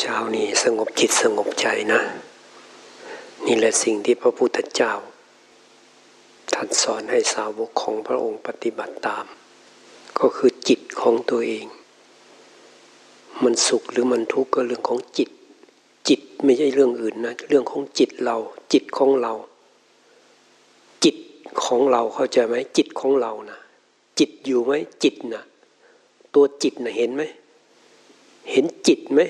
[0.00, 2.00] เช้าๆนี้สงบจิตสงบใจนะ
[3.46, 4.92] นี่แหละสิ่งที่พระพุทธเจ้า
[6.54, 9.26] ท่านสอนให้สาวกของพระองค์ปฏิบัติตาม
[10.18, 11.66] ก็คือจิตของตัวเอง
[13.42, 15.30] มันสุขหรือมันทุกข์ก็เรื่องของจิต
[16.08, 18.36] จิตไม่ใช่เรื่องอื่นนะ เรื่องของจิตเรา
[18.72, 19.32] จิตของเรา
[21.04, 21.16] จิต
[21.64, 23.58] ของเราเข้าใจไหมจิตของเรานะ
[24.18, 25.42] จิตอยู่ไหมจิตนะ
[26.34, 27.22] ตัวจิตนะเห็นไหม
[28.50, 29.20] เห็นจิตไหม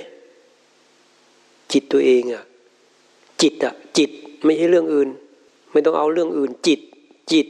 [1.72, 2.44] จิตตัวเองอะ
[3.40, 4.10] จิตอะจิต
[4.44, 5.08] ไม่ใช่เรื่องอื่น
[5.70, 6.80] ไม่ต้องเอาเรื่องอื่น จิต
[7.32, 7.46] จิต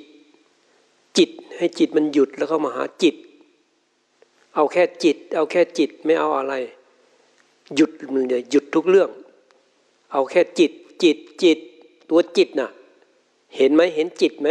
[1.17, 3.15] จิตให้จิตมันหยุดแล้วเข้ามาหาจิต
[4.55, 6.55] เอาแค่จิต เอาแค่จิตไม่เอาอะไร
[7.75, 9.11] หยุดมันเดี๋ยหยุดทุกเรื่อง
[10.13, 11.59] เอาแค่จิต จิตจิต
[12.11, 12.69] ตัวจิตน่ะ
[13.57, 14.49] เห็นไหมเห็นจิตไหม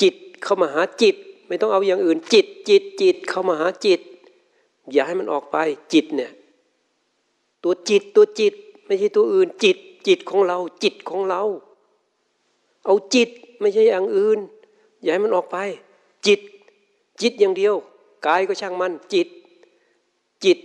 [0.00, 4.00] จิตเข้ามาหาจิต ไม่ต้องเอาอย่างอื่น จิตจิตจิตเข้ามาหาจิต
[4.92, 5.56] อย่าให้มันออกไป
[5.92, 6.30] จิตเนี่ย
[7.62, 8.54] ตัวจิตตัวจิต
[8.86, 11.42] ไม่ใช่ตัวอื่น จิต จิตของเรา จิตของเรา
[12.84, 13.28] เอาจิต
[13.60, 14.38] ไม่ใช่อย่างอื่น
[15.02, 15.56] อย่าให้มันออกไป
[16.26, 16.40] จิต
[17.22, 17.74] จิตอย่างเดียว
[18.26, 19.28] กายก็ช่างมันจิต
[20.44, 20.58] จิต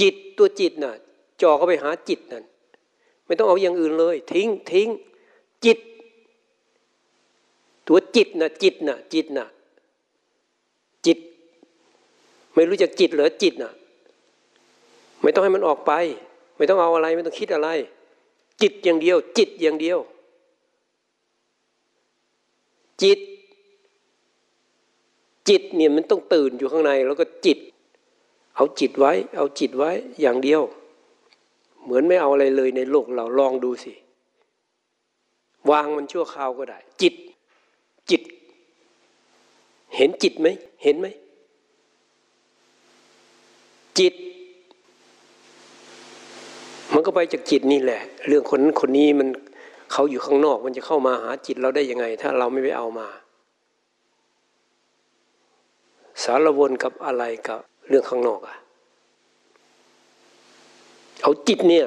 [0.00, 0.92] จิตตัวจิตน่ะ
[1.40, 2.44] จ่อเข้าไปหาจิตนั่น
[3.24, 4.88] ไม่ต้องเอาอย่างอื่นเลย ทิ้งทิ้ง
[5.64, 5.78] จิต
[7.88, 9.46] ตัวจิตน่ะจิตน่ะจิตน่ะ
[11.06, 11.18] จิต
[12.54, 13.72] ไม่รู้จักจิตเหรอจิตน่ะ
[15.26, 15.92] ไม่ต้องให้มันออกไป
[16.56, 17.68] ไม่ต้องเอาอะไรไม่ต้องคิดอะไร
[18.62, 19.98] จิตอย่างเดียว จิตอย่างเดียว
[23.02, 23.20] จิต
[25.48, 27.58] จิตเนี่ยมันต้องตื่นอยู่ข้างใน แล้วก็จิต
[28.56, 30.62] เอาจิตไว้ เอาจิตไว้อย่างเดียว
[31.84, 33.92] เหมือนไม่เอาอะไรเลยในโลกเราลองดูสิ
[35.70, 37.14] วางมันชั่วคราวก็ได้ จิต
[38.10, 38.22] จิต
[39.96, 40.48] เห็นจิตไหม
[40.82, 41.06] เห็นไหม
[43.98, 44.14] จิต
[46.96, 49.28] มันก็ไปจากจิตนี่แหละ เรื่องคนคนนี้มัน
[49.92, 53.08] เขาอยู่ข้างนอก มันจะเข้ามาหาจิตเราได้ยังไง ถ้าเราไม่ไปเอามา
[56.22, 58.56] สารวนกับอะไรกับเรื่องข้างนอกอะ
[61.22, 61.86] เอาจิตเนี่ย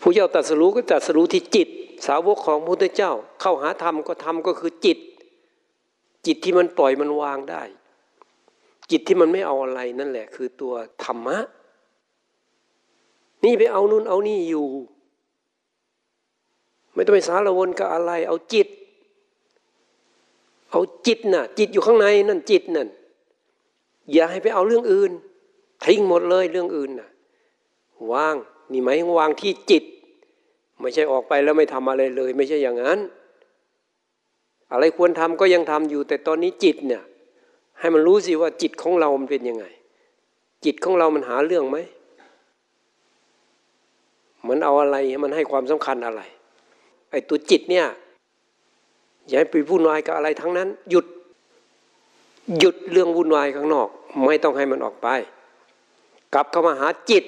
[0.00, 1.68] ผู้เจ้าตรัสรู้ก็ตรัสรู้ที่จิต
[2.06, 4.98] สาวกของพระพุทธเจ้า เข้าหาธรรมก็ธรรมก็คือจิต
[6.26, 7.62] จิตที่มันปล่อยมันวางได้
[8.90, 11.38] จิตที่มันไม่เอาอะไรนั่นแหละ คือตัวธรรมะ
[13.44, 14.66] นี่ไปเอานู่นเอานี่อยู่
[16.94, 18.68] ไม่ต้องไปสารวนกับอะไร เอาจิต
[20.70, 22.88] เอาจิตน่ะ จิตอยู่ข้างในนั่นจิตนั่น
[24.12, 25.12] อย่าให้ไปเอาเรื่องอื่น
[25.84, 27.08] ทิ้งหมดเลยเรื่องอื่นน่ะ
[28.12, 28.34] วาง
[28.72, 29.84] นี่ไหมวางที่จิต
[30.80, 32.98] ไม่ใช่ออกไปแล้วไม่ทำอะไรเลย ไม่ใช่อย่างนั้น
[34.72, 37.02] อะไรควรทำก็ยังทำอยู่ แต่ตอนนี้จิตเนี่ย
[37.78, 39.64] ให้มันรู้สิว่าจิตของเรามันเป็นยังไง
[40.64, 41.78] จิตของเรามันหาเรื่องไหม
[44.48, 46.22] มันเอาอะไรมันให้ความสำคัญอะไร
[47.10, 47.86] ไอ้ตัวจิตเนี่ย
[49.28, 51.06] อย่าไปวุ่นวายกับอะไรทั้งนั้น หยุด
[52.58, 53.88] หยุดเรื่องวุ่นวายข้างนอก
[54.26, 55.08] ไม่ต้องให้มันออกไป
[56.34, 57.24] กลับเข้ามาหาจิต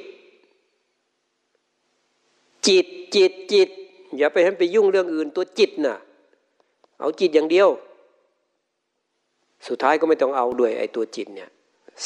[2.68, 3.68] จิตจิตจิต
[4.16, 5.96] อย่าไปให้ไปยุ่งเรื่องอื่น ตัวจิตน่ะ
[7.00, 7.68] เอาจิตอย่างเดียว
[9.68, 11.50] สุดท้ายก็ไม่ต้องเอาด้วยไอ้ตัวจิตเนี่ย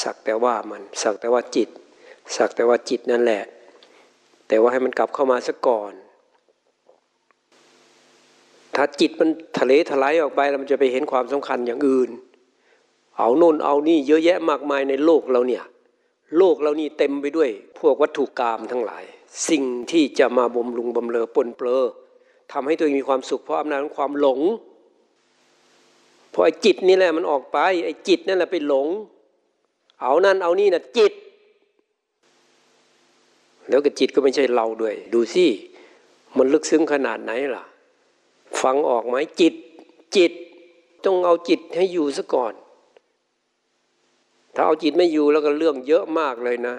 [0.03, 1.69] สักแต่ว่ามันสักแต่ว่าจิต
[2.37, 3.43] สักแต่ว่าจิตนั่นแหละ
[4.49, 5.93] แต่ว่าให้มันกลับเข้ามาซะก่อน
[8.75, 9.29] ถ้าจิตมัน
[9.59, 12.11] ทะเลทลายออกไปแล้วมันจะไปเห็นความสำคัญอย่างอื่น
[13.19, 15.65] เอาโน่นเอานี่เยอะแยะมากมายในโลกเราเนี่ย
[16.37, 19.05] โลกเรานี่เต็มไปด้วย พวกวัตถุกรรมทั้งหลาย
[19.49, 21.83] สิ่งที่จะมาบ่มลุงบ่มเลอปนเปลือ
[22.53, 24.41] ทำให้ตัวเองมีความสุขเพราะอำนาจของความหลง
[26.33, 28.87] พอไอ้จิตนี่แหละมันออกไปไอ้จิตนั่นแหละไปหลง
[30.03, 31.13] เอานั่นเอานี่นะจิต
[33.69, 35.47] แล้วก็จิตก็ไม่ใช่เราด้วย ดูสิ
[36.37, 37.65] มันลึกซึ้งขนาดไหนล่ะ
[38.63, 39.55] ฟังออกไหมจิต
[40.17, 40.33] จิต
[41.05, 42.53] ต้องเอาจิตให้อยู่ซะก่อน
[44.55, 46.75] ถ้าเอาจิตไม่อยู่แล้วก็เรื่องเยอะมากเลยนะ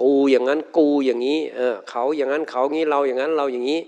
[0.00, 3.80] กูอย่างนั้นกูอย่างนี้ เออ เขาอย่างนั้นเขางี้เราอย่างนั้นเราอย่างนี้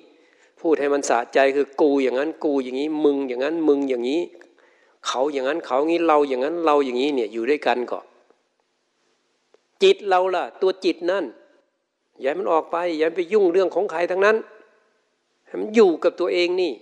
[0.60, 4.22] พูดให้มันสะใจคือกูอย่างนั้นกูอย่างนี้ มึงอย่างนั้นมึงอย่างนี้
[5.06, 8.06] เขาอย่างนั้นเขางี้เราอย่างนั้นเราอย่างนี้เนี่ยอยู่ด้วยกันก่อน
[9.82, 11.24] จิตเราล่ะ ตัวจิตนั่น
[12.20, 14.36] อย่ามันออกไป อย่าไปยุ่งเรื่องของใครทั้งนั้น
[15.46, 16.72] ให้มันอยู่กับตัวเองนี่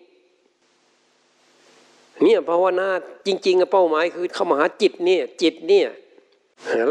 [2.22, 2.88] เนี่ยภาวนา
[3.26, 5.86] จริง ๆ เป้าหมายคือเข้ามาหาจิตเนี่ย จิตเนี่ย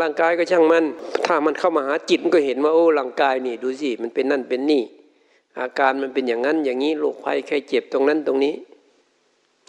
[0.02, 0.86] ร่างกายก็ช่างมัน
[1.26, 4.84] ถ้ามันเข้ามาหาจิตมันก็เห็นว่าโอ้ร่างกายนี่ ดูสิมันเป็นนั่นเป็นนี่
[5.60, 8.56] อาการมันเป็นอย่างนั้นอย่างนี้โรคภัยแค่เจ็บตรงนั้นตรงนี้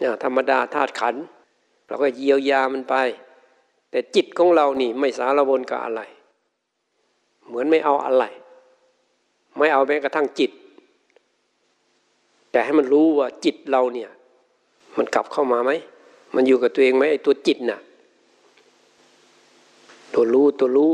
[0.02, 1.14] นธรรมดาธาตุขัน
[1.86, 2.94] เราก็เยียวยามันไป
[3.90, 6.00] แต่จิตของเรานี่ไม่สารวนกับอะไร
[7.46, 8.24] เหมือนไม่เอาอะไร
[9.56, 10.50] ไม่เอาแม้กระทั่งจิต
[12.50, 14.10] แต่ให้มันรู้ว่าจิตเราเนี่ย
[14.98, 15.70] มันกลับเข้ามาไหม
[16.34, 17.80] มันอยู่กับตัวเองไหมไอ้ตัวจิตน่ะ
[20.14, 20.92] ตัวรู้ตัวรู้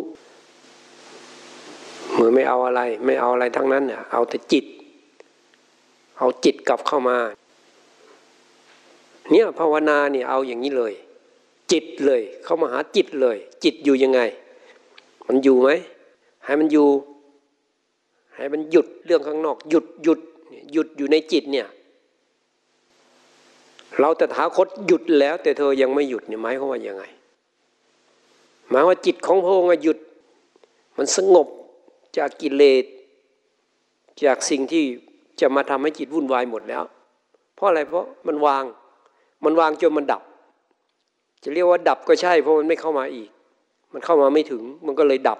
[2.12, 4.64] เหมือนไม่เอาอะไร ไม่เอาอะไรทั้งนั้นเนี่ยเอาแต่จิต
[6.18, 7.16] เอาจิตกลับเข้ามา
[9.30, 10.92] เนี่ยภาวนาเนี่ยเอาอย่างนี้เลย
[11.72, 14.20] จิตเลยเข้ามาหาจิตเลย จิตอยู่ยังไง
[15.26, 15.70] มันอยู่ไหม
[16.44, 16.86] ให้มันอยู่
[18.38, 20.20] ให้มันหยุดเรื่องข้างนอก หยุดหยุด
[20.72, 21.68] หยุดอยู่ในจิตเนี่ย
[24.00, 27.04] เราแต่ถาคตหยุดแล้ว แต่เธอยังไม่หยุดเนี่ยหมายความว่ายังไง
[28.70, 29.98] หมายว่าจิตของพระองค์หยุด
[30.96, 31.46] มันสงบ
[32.18, 32.84] จากกิเลส
[34.24, 34.84] จากสิ่งที่
[35.40, 36.82] จะมาทำให้จิตวุ่นวายหมดแล้ว
[37.54, 38.64] เพราะอะไรเพราะมันวาง
[39.44, 40.22] มันวางจนมันดับ
[41.42, 43.28] จะเรียกว่าดับก็ใช่ เพราะมันไม่เข้ามาอีก
[43.92, 45.38] มันเข้ามาไม่ถึง มันก็เลยดับ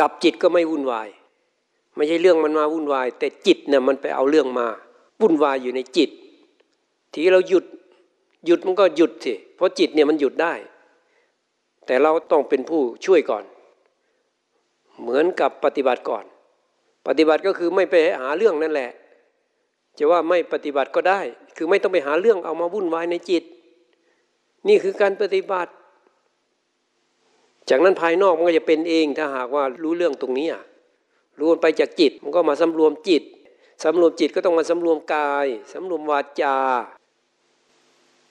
[0.00, 1.08] ดับจิตก็ไม่วุ่นวาย
[1.96, 4.66] ไม่ใช่เรื่องมันมาวุ่นวาย แต่จิตเนี่ยมันไปเอาเรื่องมา
[5.20, 6.10] วุ่นวายอยู่ในจิต
[7.12, 7.64] ทีเราหยุด
[8.46, 10.54] หยุดมันก็หยุดสิเพราะจิตเนี่ยมันหยุดได้
[11.86, 13.44] แต่เราต้องเป็นผู้ช่วยก่อน
[15.00, 16.24] เหมือนกับปฏิบัติก่อน
[17.06, 18.90] ปฏิบัติก็คือไม่ไปหาเรื่องนั่นแหละ
[19.98, 21.20] จะว่าไม่ปฏิบัติก็ได้
[21.56, 23.44] คือไม่ต้องไปหาเรื่องเอามาวุ่นวายในจิต
[24.68, 25.72] นี่คือการปฏิบัติ
[27.68, 30.48] จากนั้นภายนอกมันก็จะเป็นเองถ้าหากว่ารู้เรื่องตรงนี้
[31.38, 33.22] รู้ไปจากจิตมันก็มาสำรวมจิต
[33.82, 36.56] สำรวมจิตก็ต้องมาสำรวมกายสำรวมวาจา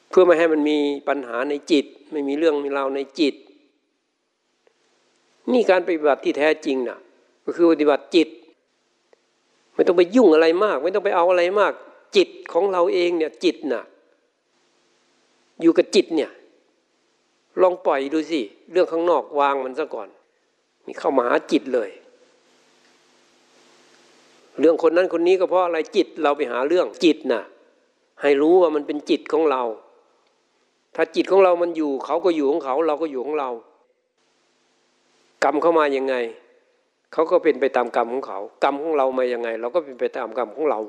[0.10, 0.78] เพื่อไม่ให้มันมี
[1.08, 3.36] ปัญหาในจิต ไม่มีเรื่องมีราวในจิต
[5.52, 7.00] นี่การปฏิบัติที่แท้จริงนะ่ะ
[7.46, 8.28] ก็คือปฏิบัติจิต
[9.74, 11.74] ไม่ต้องไปยุ่งอะไรมาก ไม่ต้องไปเอาอะไรมาก
[12.16, 13.84] จิตของเราเองเนี่ยจิตน่ะ
[15.62, 16.31] อยู่กับจิตเนี่ย
[17.62, 18.42] ลองปล่อยดูสิ
[18.72, 20.07] เรื่องข้างนอกวางมันซะก่อน
[20.86, 21.90] มีเข้ามาหาจิตเลย
[24.60, 27.44] เรื่องคนนั้นคนนี้ก็เพราะอะไรจิตเราไปหาเรื่องจิตน่ะ
[28.22, 29.63] ให้รู้ว่ามันเป็นจิตของเรา
[30.96, 33.50] ถ้าจิตของเรามันอยู่ เขาก็อยู่ของเขา เราก็อยู่ของเรา
[35.44, 36.16] กรรมเข้ามายังไง
[37.13, 40.80] เขาก็เป็นไปตามกรรมของเขา กรรมของเรามายังไง เราก็เป็นไปตามกรรมของเรา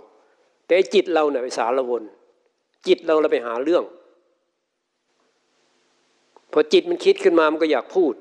[0.66, 2.02] แต่จิตเราเนี่ยไปสารวน
[2.86, 3.84] จิตเราเราไปหาเรื่อง
[6.52, 8.14] พอจิตมันคิดขึ้นมามันก็อยากพูด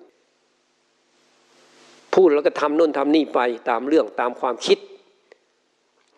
[2.15, 3.39] พูดแล้วก็ทำน่นทำนี่ไป
[3.69, 4.79] ตามเรื่องตามความคิด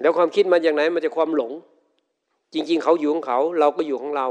[0.01, 1.51] แล้วความคิดมาอย่างไหนมันจะความหลง
[2.53, 4.27] จริง ๆ เขาอยู่ของเขาเราก็อยู่ของเรา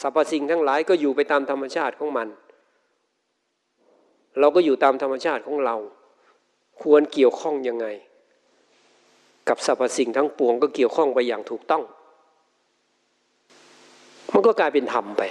[0.00, 2.28] สรรพสิ่งทั้งหลายก็อยู่ไปตามธรรมชาติของมัน
[4.40, 5.76] เราก็อยู่ตามธรรมชาติของเรา
[6.82, 7.86] ควรเกี่ยวข้องยังไง
[9.48, 11.82] กับสรรพสิ่งทั้งปวงก็เกี่ยวข้องไปอย่างถูกต้อง
[14.32, 15.22] มันก็กลายเป็นธรรมไป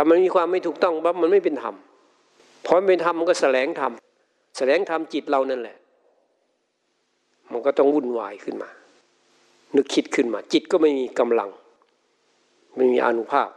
[0.00, 1.74] ถ้ามันมีความไม่ถูกต้องปั๊บมันไม่เป็นธรรม
[2.64, 3.92] พอเป็นธรรมมันก็แสลงธรรม
[4.56, 5.76] แสลงธรรมจิตเรานั่นแหละ
[7.52, 8.70] มันก็ต้องวุ่นวายขึ้นมา
[9.76, 11.50] นึกคิดขึ้นมา จิตก็ไม่มีกำลัง
[12.76, 13.48] ไม่มีอนุภาพ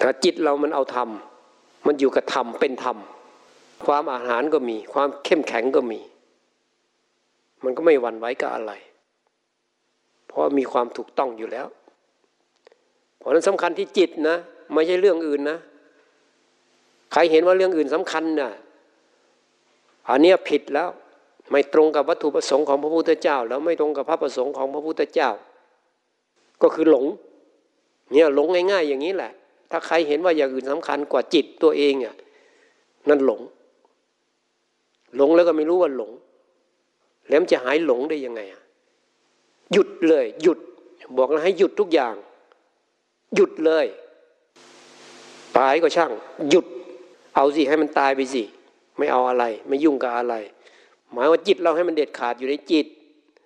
[0.00, 1.08] ถ้าจิตเรามันเอาธรรม
[1.86, 2.96] มันอยู่กับธรรมเป็นธรรม
[3.84, 6.00] ความอาหารก็มี ความเข้มแข็งก็มี
[7.64, 8.72] มันก็ไม่หวั่นไหวกับอะไร
[10.26, 11.66] เพราะมีความถูกต้องอยู่แล้ว
[13.16, 14.38] เพราะนั้นสำคัญที่จิตนะ
[14.74, 15.58] ไม่ใช่เรื่องอื่นนะ
[17.12, 18.50] ใครเห็นว่าเรื่องอื่นสำคัญนะ่ะ
[20.08, 20.88] อันนี้ผิดแล้ว
[21.50, 25.30] ไม่ตรงกับวัตถุประสงค์ของพระพุทธเจ้า แล้วไม่ตรงกับพระประสงค์ของพระพุทธเจ้า
[26.62, 27.04] ก็คือหลง
[28.12, 29.32] เนี่ยหลงง่าย ๆ อย่างนี้แหละ
[29.70, 32.14] ถ้าใครเห็นว่าอย่างอื่นสำคัญกว่าจิตตัวเองอะ
[33.08, 33.40] นั่นหลง
[35.16, 36.10] หลงแล้วก็ไม่รู้ว่าหลง
[37.28, 38.62] แล้วจะหายหลงได้ยังไงอะ
[39.72, 40.58] หยุดเลย หยุด
[41.16, 42.14] บอกแล้วให้หยุดทุกอย่าง
[43.34, 43.86] หยุดเลย
[45.58, 46.12] ตายก็ช่าง
[46.50, 46.66] หยุด
[47.34, 48.42] เอาสิให้มันตายไปสิ
[48.98, 50.34] ไม่เอาอะไร ไม่ยุ่งกับอะไร
[51.12, 52.86] หมายว่าจิตเราให้มันเด็ดขาดอยู่ในจิต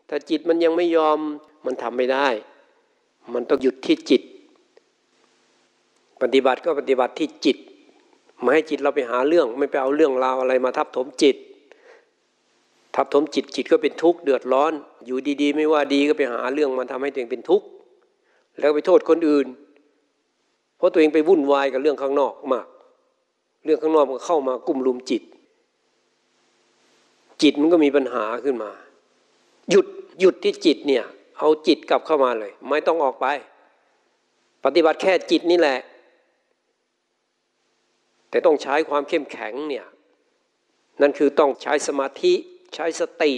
[0.08, 1.18] ถ้าจิตมันยังไม่ยอม
[1.66, 2.28] มันทำไม่ได้
[3.34, 4.22] มันต้องหยุดที่จิต
[6.22, 7.56] ปฏิบัติก็ปฏิบัติที่จิต
[8.40, 11.36] ไม่ให้จิตเราไปหาเรื่อง ไม่ไปเอาเรื่องราวอะไรมาทับถมจิต
[12.94, 14.72] ทับถมจิตจิตก็เป็นทุกข์เดือดร้อน
[15.06, 17.66] อยู่ดีๆ ไม่ว่าดีก็ไปหาเรื่องมาทำให้ตัวเองเป็นทุกข์
[18.58, 19.46] แล้วไปโทษคนอื่น
[20.78, 22.66] เพราะตัวเองไปวุ่นวายกับเรื่องข้างนอกมาก
[23.64, 25.22] เรื่องข้างนอกมันเข้ามากุมลุมจิต
[27.42, 28.70] จิตมันก็มีปัญหาขึ้นมา
[29.70, 29.86] หยุด
[30.20, 31.04] หยุดที่จิตเนี่ย
[31.38, 33.26] เอาจิตกลับเข้ามาเลย ไม่ต้องออกไป
[34.64, 35.78] ปฏิบัติแค่จิตนี่แหละ
[38.30, 39.86] แต่ต้องใช้ความเข้มแข็งเนี่ย
[41.00, 42.34] นั่นคือต้องใช้สมาธิ
[42.74, 43.32] ใช้สติ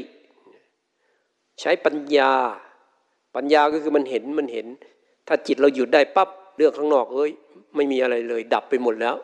[1.61, 2.32] ใช้ปัญญา
[3.37, 4.66] ปัญญาก็คือมันเห็นมันเห็น
[5.28, 6.28] ถ้าจิตเราหยุดได้ปับ๊บ
[6.61, 7.31] เรื่องข้างนอกเอ้ย
[7.76, 9.17] ไม่มีอะไรเลย ดับไปหมดแล้ว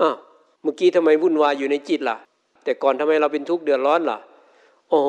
[0.00, 0.16] อ้าว
[0.62, 2.16] เมื่อกี้ทำไมวุ่นวายอยู่ในจิตล่ะ
[2.64, 4.18] แต่ก่อนทำไมเราเป็นทุกข์เดือดร้อนล่ะ
[4.90, 5.00] โอ้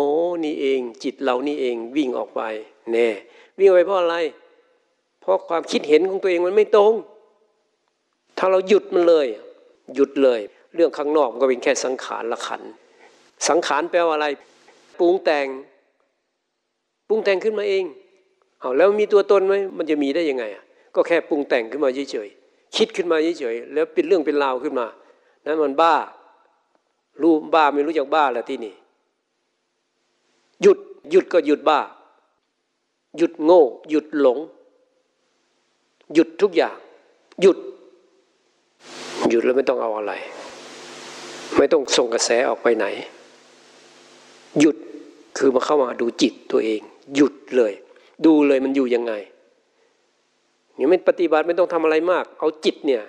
[0.45, 2.41] นี่เองจิตเรานี่เองวิ่งออกไป
[2.91, 3.07] แน่
[3.59, 4.15] วิ่งไปเพราะอะไร
[5.21, 6.93] เพราะความคิดเห็นของตัวเองมันไม่ตรง
[8.37, 9.27] ถ้าเราหยุดมันเลย
[9.95, 10.39] หยุดเลย
[10.75, 12.61] เรื่องข้างนอกมันก็เป็นแค่สังขารละขัน
[13.47, 14.27] สังขารแปลว่าอะไร
[14.99, 15.47] ปรุงแต่ง
[17.07, 17.83] ปรุงแต่งขึ้นมาเอง
[18.59, 20.63] เอาแล้วมีตัวตนไหมมันจะมีได้ยังไงอะ
[20.97, 24.87] ก็แค่ปรุงแต่งขึ้นมาเฉยๆคิดขึ้นมาเฉยๆแล้วเป็นเรื่องเป็นราวขึ้นมา
[25.45, 25.95] นั้นมันบ้า
[27.21, 28.75] รู้บ้าไม่รู้จักบ้าแล้วที่นี่
[30.61, 30.77] หยุด
[31.11, 31.79] หยุดก็หยุดบ้า
[33.17, 34.37] หยุดโง่ หยุดหลง
[36.13, 36.77] หยุดทุกอย่าง
[37.41, 37.57] หยุด
[39.29, 40.13] หยุดแล้วไม่ต้องเอาอะไร
[41.57, 42.85] ไม่ต้องส่งกระแสออกไปไหน
[44.59, 44.75] หยุด
[45.37, 46.81] คือมาเข้ามาดูจิตตัวเอง
[47.15, 47.73] หยุดเลย
[48.25, 49.13] ดูเลยมันอยู่ยังไง
[50.77, 53.03] เนี่ยไม่ปฏิบัติไม่ต้องทำอะไรมาก เอาจิตเนี่ย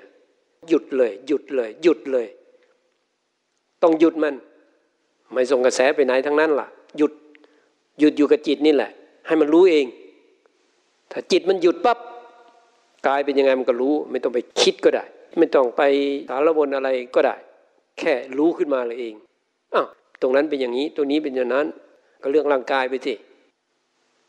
[0.68, 2.26] หยุดเลย หยุดเลย หยุดเลย
[3.82, 4.34] ต้องหยุดมัน
[5.32, 7.12] ไม่ส่งกระแสไปไหนทั้งนั้นล่ะ หยุด
[7.98, 8.90] หยุดอยู่กับจิตนี่แหละ
[9.26, 9.86] ให้มันรู้เอง
[11.12, 11.98] ถ้าจิตมันหยุดปับ๊บ
[13.06, 15.04] กายเป็นยังไงมันก็รู้ ไม่ต้องไปคิดก็ได้
[15.38, 15.82] ไม่ต้องไป
[16.28, 17.36] สารวนอะไรก็ได้
[17.98, 19.14] แค่รู้ขึ้นมาเลยเอง
[19.74, 19.86] อ้าว
[20.22, 21.66] ตรงนั้นเป็นอย่างนี้ ตรงนี้เป็นอย่างนั้น
[22.22, 23.14] ก็เรื่องร่างกายไปสิ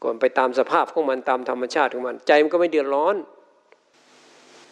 [0.04, 3.16] ก่อนไปตามสภาพของมันตามธรรมชาติของมัน ใจมันก็ไม่เดือดร้อน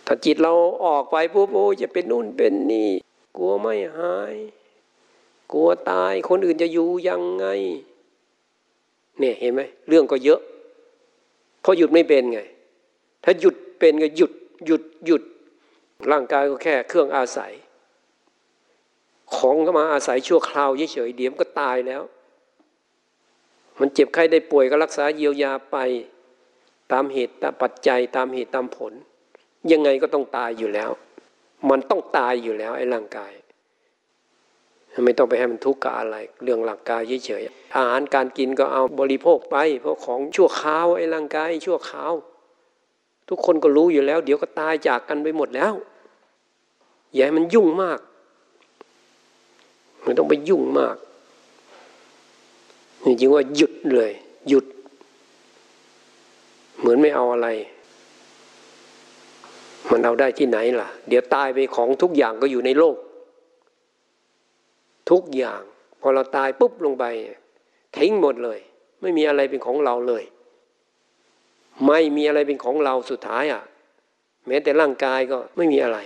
[0.05, 0.53] ถ้าจิตเรา
[0.86, 2.89] ออกไปปุ๊บโอ้จะเป็นนู่นเป็นนี่
[3.38, 4.36] กลัวไม่หาย
[5.51, 7.46] กลัวตายคนอื่นจะอยู่ยังไง
[9.19, 10.39] เนี่ยเห็นไหมเรื่องก็เยอะ
[11.62, 12.39] เพราะหยุดไม่เป็นไง
[13.24, 14.31] ถ้าหยุดเป็นก็หยุด
[14.65, 15.24] หยุดหยุด
[16.12, 17.53] ร่างกายก็แค่เครื่องอาศัย
[19.36, 22.01] ของก็มาอาศัยชั่วคราวเฉยๆเดี๋ยวก็ตายแล้ว
[23.79, 25.77] มันเจ็บไข้ได้ป่วยก็รักษาเยียวยาไป
[26.91, 28.93] ตามเหตุตามปัจจัยตามเหตุตามผล
[29.72, 30.91] ยังไงก็ต้องตายอยู่แล้ว
[31.69, 33.34] มันต้องตายอยู่แล้วไอ้ร่างกาย
[35.05, 42.13] ไม่ต้องไปให้มันทุกข์กับอะไร เรื่องร่างกายเฉยๆอาหารการกินก็เอาบริโภคไป เพราะของชั่วคราวไอ้ร่างกายชั่วคราว
[43.29, 45.74] ทุกคนก็รู้อยู่แล้ว เดี๋ยวก็ตายจากกันไปหมดแล้ว
[47.13, 48.00] อย่าให้มันยุ่งมาก
[50.05, 50.96] มันต้องไปยุ่งมาก
[53.08, 54.12] จริงว่าหยุดเลย
[54.50, 54.66] หยุด
[56.80, 57.48] เหมือนไม่เอาอะไร
[59.92, 62.98] มันเอาได้ที่ไหนล่ะ เดี๋ยวตายไปของทุกอย่างก็อยู่ในโลก
[65.10, 65.62] ทุกอย่าง
[66.02, 67.06] พอเราตายปุ๊บลงไป
[67.98, 68.60] ทิ้งหมดเลย
[69.02, 70.24] ไม่มีอะไรเป็นของเราเลย
[71.88, 73.64] ไม่มีอะไรเป็นของเราสุดท้ายอะ
[74.48, 76.00] แม้แต่ร่างกายก็ไม่มีอะไร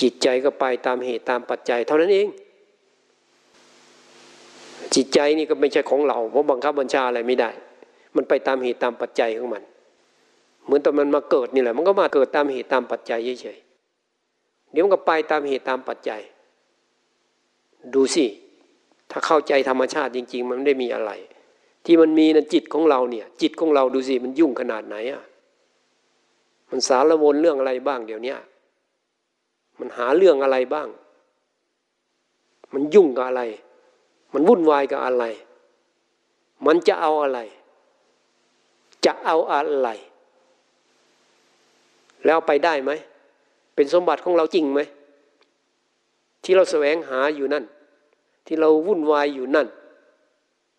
[0.00, 2.28] จิตใจก็ไปตามเหตุตามปัจจัยเท่านั้นเอง
[4.94, 7.50] จิตใจนี่ก็ไม่ใช่ของเราเพราะบังคับบัญชาอะไรไม่ได้
[8.16, 9.62] มันไปตามเหตุตามปัจจัยของมัน
[10.64, 16.20] เหมือนตอนมันมาเกิดนี่แหละ มันก็มาเกิดตามเหตุตามปัจจัยเฉยๆเดี๋ยวมันก็ไปตามเหตุตามปัจจัย
[17.94, 18.26] ดูสิ
[19.10, 21.12] ถ้าเข้าใจธรรมชาติจริง ๆ มันไม่ได้มีอะไร
[21.84, 25.22] ที่มันมีนะจิตของเราเนี่ย จิตของเราดูสิมันยุ่งขนาดไหนอะ
[26.70, 28.34] มันสารวนเรื่องอะไรบ้างเดี๋ยวนี้
[29.78, 30.88] มันหาเรื่องอะไรบ้าง
[32.74, 33.42] มันยุ่งกับอะไร
[34.34, 35.24] มันวุ่นวายกับอะไร
[36.66, 37.38] มันจะเอาอะไร
[39.06, 39.88] จะเอาอะไร
[42.24, 42.90] แล้วไปได้ไหม
[43.74, 44.80] เป็นสมบัติของเราจริงไหม
[46.44, 47.64] ที่เราแสวงหาอยู่นั่น
[48.46, 49.66] ที่เราวุ่นวายอยู่นั่น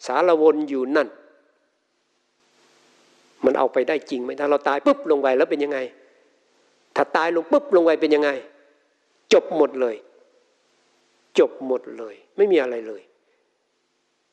[0.05, 1.07] สารวนอยู่นั่น
[3.45, 5.79] มันเอาไปได้จริงไหมถ้าเราตายปุ๊บลงไปแล้วเป็นยังไง
[6.95, 8.29] ถ้าตายลงปุ๊บลงไปเป็นยังไง
[9.33, 9.95] จบหมดเลย
[11.39, 13.01] จบหมดเลย ไม่มีอะไรเลย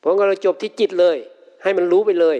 [0.02, 1.16] พราะงั้นเราจบที่จิตเลย
[1.62, 2.38] ให้มันรู้ไปเลย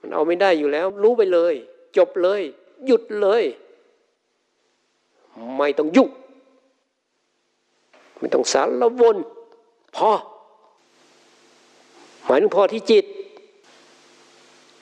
[0.00, 1.54] มันเอาไม่ได้อยู่แล้ว รู้ไปเลย
[1.96, 2.40] จบเลย
[2.86, 3.42] หยุดเลย
[5.58, 6.10] ไม่ต้องยุ่ง
[8.18, 9.16] ไม่ต้องสารวน
[9.96, 10.10] พอ
[12.24, 13.04] หมายถึงพอที่จิต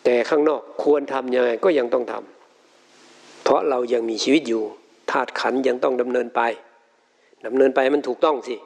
[0.05, 4.63] แต่ข้างนอกควรทำยังไงก็ยังต้องทำเพราะเรายังมีชีวิตอยู่
[5.11, 6.41] ธาตุขันยังต้องดำเนินไป
[7.47, 8.57] ดำเนินไปมันถูกต้องสิ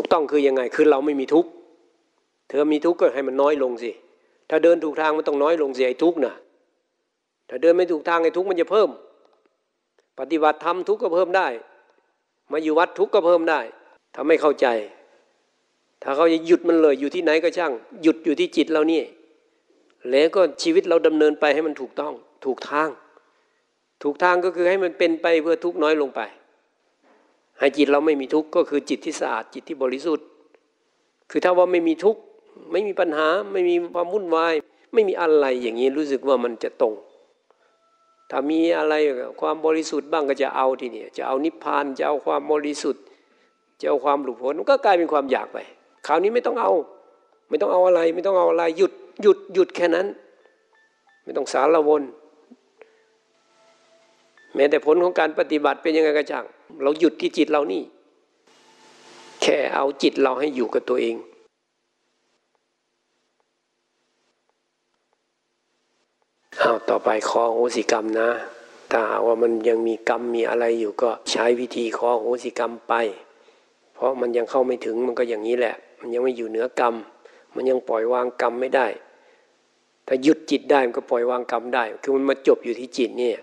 [0.00, 1.50] ถูกต้องคือยังไงคือเราไม่มีทุกข์
[2.48, 3.90] เธอมีทุกข์ก็ให้มันน้อยลงสิ
[4.50, 6.34] ถ้าเดินถูกทางมันต้องน้อยลงสิไอ้ทุกข์นะ
[7.48, 8.88] ถ้าเดินไม่ถูกทางไอ้ทุกข์มันจะเพิ่ม
[10.18, 11.48] ปฏิบัติธรรมทุกข์ก็เพิ่มได้
[12.52, 13.60] มาอยู่วัดทุกข์ก็เพิ่มได้
[14.14, 14.66] ถ้าไม่เข้าใจ
[16.02, 19.02] ถ้าเขาจะหยุดมันเลยอยู่ที่ไหนก็ช่าง หยุดอยู่ที่จิตเรานี่
[20.10, 22.12] แล้วก็ชีวิตเราดำเนินไปให้มันถูกต้อง
[22.44, 22.88] ถูกทาง
[24.02, 26.22] ถูกทางก็คือให้มันเป็นไปเพื่อทุกข์น้อยลงไป
[27.58, 30.26] ให้จิตเราไม่มีทุกข์ก็คือจิตที่สะอาดจิตที่บริสุทธิ์
[31.30, 32.20] คือถ้าว่าไม่มีทุกข์
[32.72, 34.54] ไม่มีปัญหาไม่มีความวุ่นวาย
[34.92, 36.94] ไม่มีอะไรอย่างนี้รู้สึกว่ามันจะตรง
[38.30, 38.94] ถ้ามีอะไร
[39.40, 43.02] ความบริสุทธิ์บ้างก็จะเอาทีนี้จะเอานิพพานจะเอาความบริสุทธิ์
[43.80, 45.58] จะเอาความหลุดพ้นมันก็กลายเป็นความอยากไป
[46.06, 46.72] คราวนี้ไม่ต้องเอา
[47.48, 50.06] ไม่ต้องเอาอะไร ไม่ต้องเอาอะไรหยุดหยุดหยุดแค่นั้น
[51.24, 52.02] ไม่ต้องสารวน
[54.58, 56.44] แม้แต่ผลของการปฏิบัติเป็นยังไงก็ช่าง
[56.82, 57.82] เราหยุดที่จิตเรานี่
[59.42, 61.16] แค่เอาจิตเราให้อยู่กับตัวเอง
[66.60, 68.28] เอาต่อไปขอโหสิกรรมนะ
[68.90, 72.94] ถ้าหากว่ามันยังมีกรรมมีอะไรอยู่ก็ใช้วิธีขอโหสิกรรมไป
[73.94, 76.94] เพราะมันยังเข้าไม่ถึงมันก็อย่างนี้แหละ มันยังไม่อยู่เหนือกรรม
[77.54, 78.86] มันยังปล่อยวางกรรมไม่ได้
[80.06, 83.38] ถ้าหยุดจิตได้มันก็ปล่อยวางกรรมได้ คือมันมาจบอยู่ที่จิตเนี่ย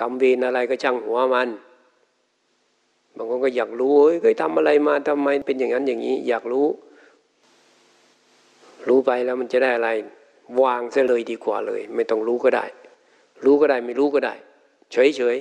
[0.00, 1.48] กรรมเวรอะไรก็ช่างหัวมัน
[3.16, 6.66] บางคนก็อยากรู้เฮ้ยเคยทำอะไรมาทำไมเป็นอย่างนั้นอย่างนี้ อยากรู้
[8.88, 9.90] รู้ไปแล้วมันจะได้อะไร
[10.62, 12.64] วางซะเลยดีกว่าเลย ไม่ต้องรู้ก็ได้
[13.44, 14.34] รู้ก็ได้ไม่รู้ก็ได้
[14.92, 15.36] เฉยเฉย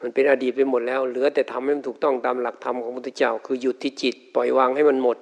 [0.00, 5.18] มันเป็นอดีตไปหมดแล้ว เหลือแต่ทำให้มันถูกต้องตามหลักธรรมของพระพุทธเจ้า คือหยุดที่จิต ปล่อยวางให้มันหมด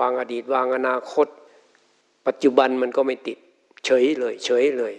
[0.00, 1.26] วางอดีตวางอนาคต
[2.26, 3.38] ปัจจุบันมันก็ไม่ติด
[3.84, 4.94] เฉยเลย เฉยเลย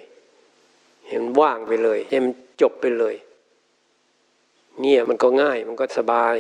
[1.12, 3.16] เห็นว่างไปเลยให้มันจบไปเลย
[4.82, 6.36] เนี่ยมันก็ง่ายมันก็สบาย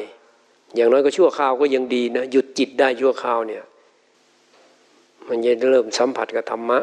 [0.75, 3.63] อย่างน้อยก็ชั่วคราวก็ยังดีนะหยุดจิตได้ชั่วคราวเนี่ย
[5.27, 6.79] มันจะเริ่มสัมผัสกับธรรมะ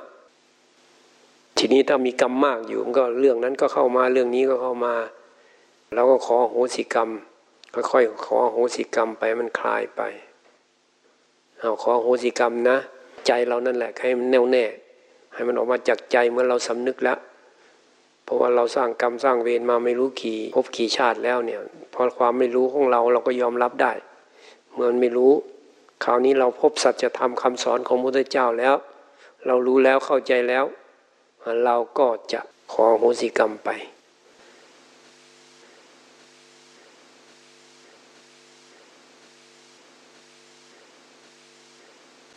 [1.57, 4.95] ทีนี้ถ้ามีกรรมมากอยู่มันก็เรื่องนั้นก็เข้ามาเรื่องนี้ก็เข้ามา
[5.95, 7.09] เราก็ขอโหสิกรรม
[7.75, 10.03] ค่อยๆขอโหสิกรรมไปมันคลายไป
[11.59, 12.77] เอาขอโหสิกรรมนะ
[13.27, 14.65] ใจเรานั่นแหละให้มันแน่วแน่
[15.35, 17.19] ให้มันออกมาจากใจเมื่อเราสำนึกแล้ว
[18.29, 21.61] เพราะว่าเราสร้างกรรมสร้างเวรมาไม่รู้กี่พบกี่ชาติแล้วเนี่ย
[21.95, 23.93] พอความไม่รู้ของเราเราก็ยอมรับได้
[24.73, 25.33] เหมือนไม่รู้
[26.05, 28.75] คราวนี้เราพบสัจธรรมคำสอนของพระพุทธเจ้าแล้ว
[29.47, 30.65] เรารู้แล้วเข้าใจแล้ว
[31.65, 32.41] เราก็จะ
[32.73, 33.71] ขอโหสิกรรมไป